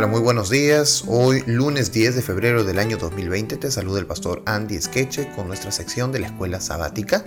[0.00, 1.04] Hola, muy buenos días.
[1.08, 5.46] Hoy, lunes 10 de febrero del año 2020, te saluda el pastor Andy Skeche con
[5.46, 7.22] nuestra sección de la escuela sabática.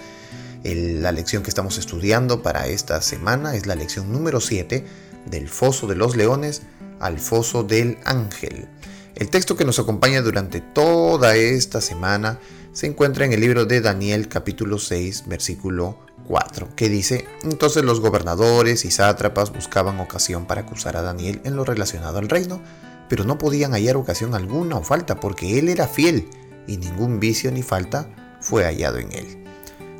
[0.64, 4.84] la lección que estamos estudiando para esta semana es la lección número 7
[5.28, 6.64] del Foso de los Leones
[7.00, 8.68] al Foso del Ángel.
[9.16, 12.40] El texto que nos acompaña durante toda esta semana
[12.72, 18.00] se encuentra en el libro de Daniel capítulo 6 versículo 4, que dice, entonces los
[18.00, 22.60] gobernadores y sátrapas buscaban ocasión para acusar a Daniel en lo relacionado al reino,
[23.08, 26.28] pero no podían hallar ocasión alguna o falta, porque él era fiel
[26.66, 29.44] y ningún vicio ni falta fue hallado en él.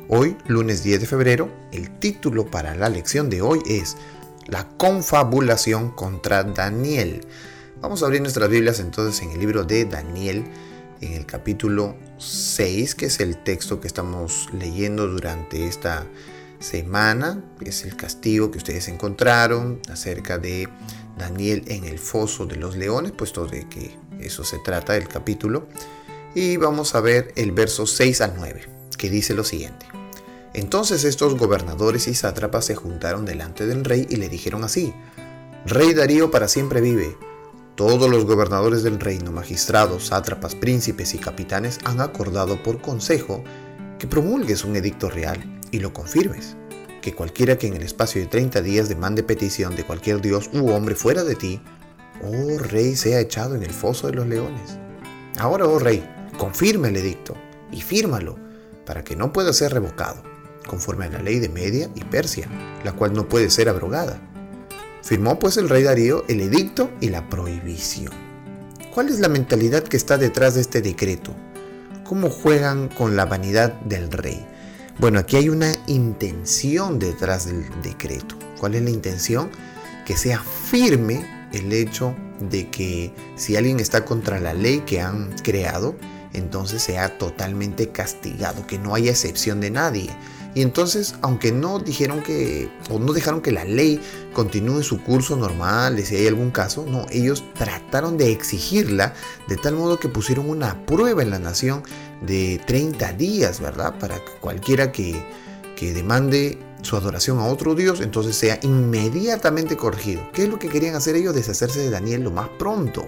[0.08, 3.96] Hoy, lunes 10 de febrero, el título para la lección de hoy es
[4.46, 7.24] La confabulación contra Daniel.
[7.80, 10.44] Vamos a abrir nuestras Biblias entonces en el libro de Daniel,
[11.00, 16.06] en el capítulo 6, que es el texto que estamos leyendo durante esta
[16.60, 17.42] semana.
[17.60, 20.68] Es el castigo que ustedes encontraron acerca de
[21.18, 25.66] Daniel en el foso de los leones, puesto de que eso se trata del capítulo.
[26.34, 28.62] Y vamos a ver el verso 6 al 9,
[28.96, 29.86] que dice lo siguiente.
[30.54, 34.94] Entonces estos gobernadores y sátrapas se juntaron delante del rey y le dijeron así,
[35.66, 37.16] Rey Darío para siempre vive.
[37.76, 43.42] Todos los gobernadores del reino, magistrados, sátrapas, príncipes y capitanes han acordado por consejo
[43.98, 46.56] que promulgues un edicto real y lo confirmes,
[47.02, 50.70] que cualquiera que en el espacio de 30 días demande petición de cualquier dios u
[50.70, 51.60] hombre fuera de ti,
[52.22, 54.78] oh rey, sea echado en el foso de los leones.
[55.40, 56.08] Ahora, oh rey,
[56.38, 57.34] confirma el edicto
[57.72, 58.38] y fírmalo
[58.86, 60.22] para que no pueda ser revocado,
[60.64, 62.48] conforme a la ley de Media y Persia,
[62.84, 64.22] la cual no puede ser abrogada
[65.04, 68.10] Firmó pues el rey Darío el edicto y la prohibición.
[68.94, 71.34] ¿Cuál es la mentalidad que está detrás de este decreto?
[72.04, 74.42] ¿Cómo juegan con la vanidad del rey?
[74.98, 78.34] Bueno, aquí hay una intención detrás del decreto.
[78.58, 79.50] ¿Cuál es la intención?
[80.06, 85.32] Que sea firme el hecho de que si alguien está contra la ley que han
[85.42, 85.96] creado,
[86.32, 90.10] entonces sea totalmente castigado, que no haya excepción de nadie.
[90.54, 94.00] Y entonces, aunque no dijeron que, o no dejaron que la ley
[94.32, 99.14] continúe su curso normal, si hay algún caso, no, ellos trataron de exigirla
[99.48, 101.82] de tal modo que pusieron una prueba en la nación
[102.20, 103.98] de 30 días, ¿verdad?
[103.98, 105.24] Para que cualquiera que,
[105.76, 110.28] que demande su adoración a otro Dios, entonces sea inmediatamente corregido.
[110.32, 111.34] ¿Qué es lo que querían hacer ellos?
[111.34, 113.06] Deshacerse de Daniel lo más pronto.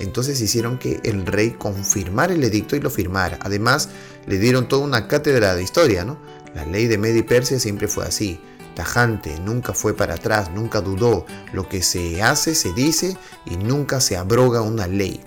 [0.00, 3.38] Entonces hicieron que el rey confirmara el edicto y lo firmara.
[3.42, 3.88] Además,
[4.26, 6.18] le dieron toda una cátedra de historia, ¿no?
[6.54, 8.40] La ley de Media Persia siempre fue así,
[8.74, 11.26] tajante, nunca fue para atrás, nunca dudó.
[11.52, 15.20] Lo que se hace, se dice y nunca se abroga una ley.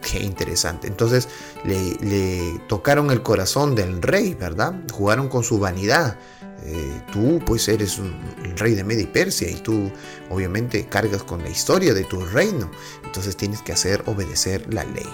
[0.00, 0.86] Qué interesante.
[0.86, 1.28] Entonces
[1.64, 4.74] le, tocaron el corazón del rey, ¿verdad?
[4.92, 6.18] Jugaron con su vanidad.
[6.64, 8.14] Eh, tú pues eres un,
[8.44, 9.90] el rey de Media Persia y tú
[10.28, 12.70] obviamente cargas con la historia de tu reino.
[13.04, 15.08] Entonces tienes que hacer obedecer la ley.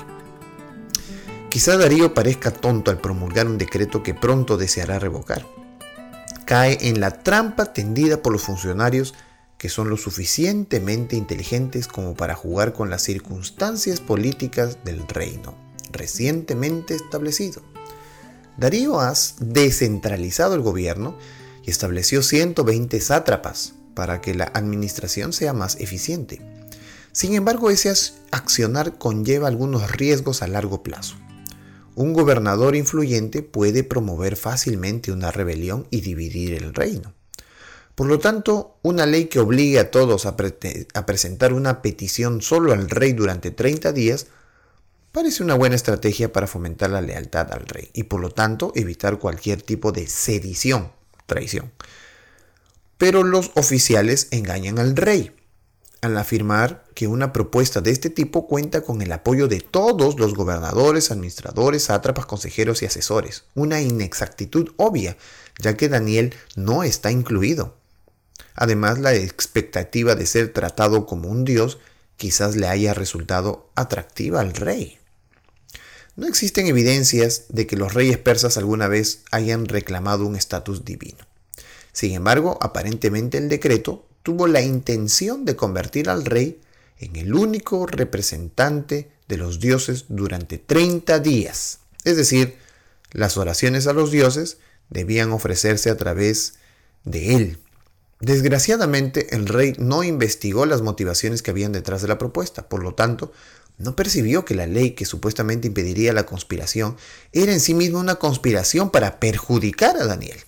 [1.54, 5.46] Quizá Darío parezca tonto al promulgar un decreto que pronto deseará revocar.
[6.46, 9.14] Cae en la trampa tendida por los funcionarios
[9.56, 15.54] que son lo suficientemente inteligentes como para jugar con las circunstancias políticas del reino,
[15.92, 17.62] recientemente establecido.
[18.56, 21.16] Darío ha descentralizado el gobierno
[21.62, 26.40] y estableció 120 sátrapas para que la administración sea más eficiente.
[27.12, 27.94] Sin embargo, ese
[28.32, 31.14] accionar conlleva algunos riesgos a largo plazo.
[31.96, 37.14] Un gobernador influyente puede promover fácilmente una rebelión y dividir el reino.
[37.94, 42.90] Por lo tanto, una ley que obligue a todos a, presentar una petición solo al
[42.90, 44.26] rey durante 30 días
[45.12, 49.20] parece una buena estrategia para fomentar la lealtad al rey y por lo tanto evitar
[49.20, 50.90] cualquier tipo de sedición,
[51.26, 51.70] traición.
[52.98, 55.30] Pero los oficiales engañan al rey
[56.04, 60.34] al afirmar que una propuesta de este tipo cuenta con el apoyo de todos los
[60.34, 63.44] gobernadores, administradores, sátrapas, consejeros y asesores.
[63.54, 65.16] Una inexactitud obvia,
[65.58, 67.76] ya que Daniel no está incluido.
[68.54, 71.78] Además, la expectativa de ser tratado como un dios
[72.16, 74.98] quizás le haya resultado atractiva al rey.
[76.16, 81.26] No existen evidencias de que los reyes persas alguna vez hayan reclamado un estatus divino.
[81.92, 86.58] Sin embargo, aparentemente el decreto tuvo la intención de convertir al rey
[86.98, 91.80] en el único representante de los dioses durante 30 días.
[92.04, 92.56] Es decir,
[93.12, 94.56] las oraciones a los dioses
[94.88, 96.54] debían ofrecerse a través
[97.04, 97.58] de él.
[98.18, 102.94] Desgraciadamente, el rey no investigó las motivaciones que habían detrás de la propuesta, por lo
[102.94, 103.30] tanto,
[103.76, 106.96] no percibió que la ley que supuestamente impediría la conspiración
[107.32, 110.38] era en sí misma una conspiración para perjudicar a Daniel.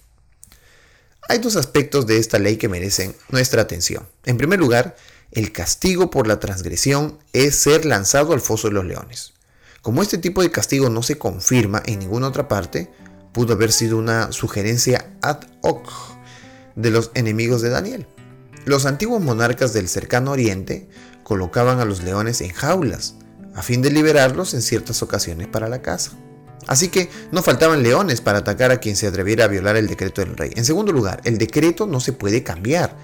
[1.29, 4.07] Hay dos aspectos de esta ley que merecen nuestra atención.
[4.25, 4.97] En primer lugar,
[5.33, 9.33] el castigo por la transgresión es ser lanzado al foso de los leones.
[9.83, 12.91] Como este tipo de castigo no se confirma en ninguna otra parte,
[13.33, 15.91] pudo haber sido una sugerencia ad hoc
[16.77, 18.07] de los enemigos de Daniel.
[18.65, 20.89] Los antiguos monarcas del cercano oriente
[21.25, 23.17] colocaban a los leones en jaulas,
[23.55, 26.13] a fin de liberarlos en ciertas ocasiones para la caza.
[26.67, 30.21] Así que no faltaban leones para atacar a quien se atreviera a violar el decreto
[30.21, 30.51] del rey.
[30.57, 32.97] En segundo lugar, el decreto no se puede cambiar.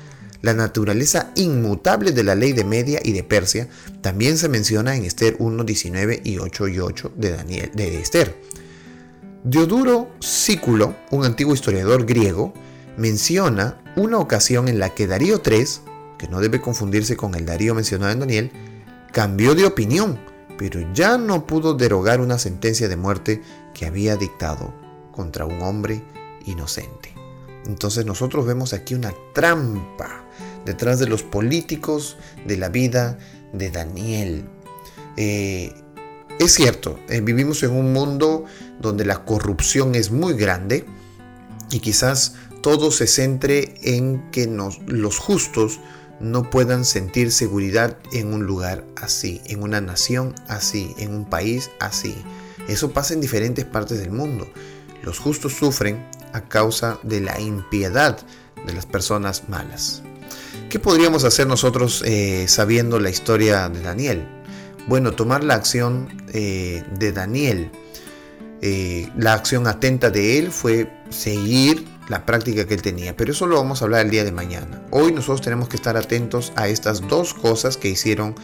[0.43, 3.69] La naturaleza inmutable de la ley de Media y de Persia
[4.01, 8.37] también se menciona en Esther 1, 19 y 8 y 8 de, Daniel, de Esther.
[9.45, 12.53] Dioduro Sículo, un antiguo historiador griego,
[12.97, 15.65] menciona una ocasión en la que Darío III,
[16.19, 18.51] que no debe confundirse con el Darío mencionado en Daniel,
[19.13, 20.19] cambió de opinión,
[20.59, 23.43] pero ya no pudo derogar una sentencia de muerte
[23.75, 24.73] que había dictado
[25.13, 26.03] contra un hombre
[26.47, 27.15] inocente.
[27.67, 30.25] Entonces nosotros vemos aquí una trampa
[30.65, 32.17] detrás de los políticos
[32.47, 33.19] de la vida
[33.53, 34.45] de Daniel.
[35.17, 35.73] Eh,
[36.39, 38.45] es cierto, eh, vivimos en un mundo
[38.81, 40.85] donde la corrupción es muy grande
[41.71, 44.47] y quizás todo se centre en que
[44.87, 45.81] los justos
[46.21, 51.71] no puedan sentir seguridad en un lugar así, en una nación así, en un país
[51.81, 52.17] así.
[52.69, 54.47] Eso pasa en diferentes partes del mundo.
[55.03, 58.19] Los justos sufren a causa de la impiedad
[58.65, 60.03] de las personas malas.
[60.71, 64.27] ¿Qué podríamos hacer nosotros eh, sabiendo la historia de Daniel?
[64.87, 67.71] Bueno, tomar la acción eh, de Daniel.
[68.63, 73.47] Eh, la acción atenta de él fue seguir la práctica que él tenía, pero eso
[73.47, 74.83] lo vamos a hablar el día de mañana.
[74.91, 78.35] Hoy nosotros tenemos que estar atentos a estas dos cosas que hicieron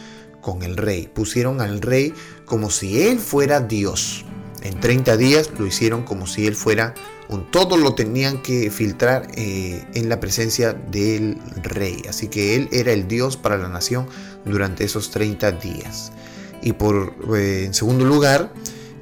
[0.41, 1.07] con el rey.
[1.07, 2.13] Pusieron al rey
[2.45, 4.25] como si él fuera Dios.
[4.61, 6.93] En 30 días lo hicieron como si él fuera
[7.29, 12.01] un todo lo tenían que filtrar eh, en la presencia del rey.
[12.09, 14.07] Así que él era el Dios para la nación
[14.45, 16.11] durante esos 30 días.
[16.61, 18.51] Y por eh, en segundo lugar,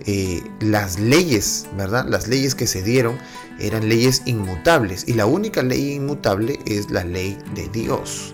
[0.06, 2.06] eh, las leyes, ¿verdad?
[2.08, 3.18] Las leyes que se dieron
[3.60, 8.34] eran leyes inmutables y la única ley inmutable es la ley de Dios.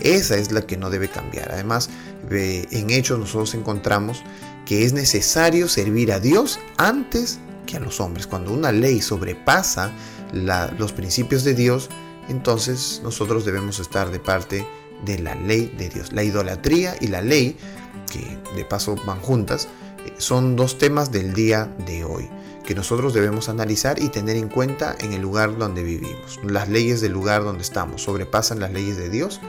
[0.00, 1.50] Esa es la que no debe cambiar.
[1.52, 1.90] Además,
[2.30, 4.22] en Hechos nosotros encontramos
[4.66, 8.26] que es necesario servir a Dios antes que a los hombres.
[8.26, 9.92] Cuando una ley sobrepasa
[10.32, 11.88] los principios de Dios,
[12.28, 14.66] entonces nosotros debemos estar de parte
[15.04, 16.12] de la ley de Dios.
[16.12, 17.56] La idolatría y la ley,
[18.10, 19.68] que de paso van juntas,
[20.18, 22.28] son dos temas del día de hoy
[22.68, 26.38] que nosotros debemos analizar y tener en cuenta en el lugar donde vivimos.
[26.44, 29.40] Las leyes del lugar donde estamos sobrepasan las leyes de Dios.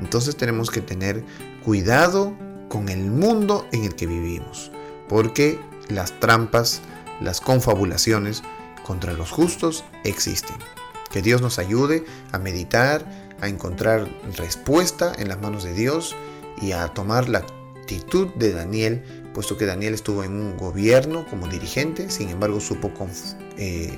[0.00, 1.22] Entonces tenemos que tener
[1.62, 2.34] cuidado
[2.70, 4.72] con el mundo en el que vivimos,
[5.10, 6.80] porque las trampas,
[7.20, 8.42] las confabulaciones
[8.82, 10.56] contra los justos existen.
[11.10, 13.04] Que Dios nos ayude a meditar,
[13.42, 14.08] a encontrar
[14.38, 16.16] respuesta en las manos de Dios
[16.62, 17.44] y a tomar la
[17.84, 19.02] actitud de Daniel
[19.34, 22.90] puesto que Daniel estuvo en un gobierno como dirigente, sin embargo supo,
[23.58, 23.92] eh,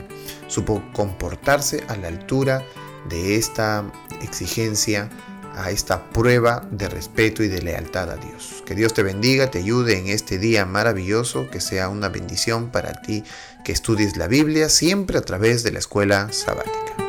[0.48, 2.64] supo comportarse a la altura
[3.08, 3.84] de esta
[4.22, 5.08] exigencia,
[5.54, 8.64] a esta prueba de respeto y de lealtad a Dios.
[8.66, 13.00] Que Dios te bendiga, te ayude en este día maravilloso, que sea una bendición para
[13.02, 13.22] ti
[13.64, 17.05] que estudies la Biblia siempre a través de la escuela sabática.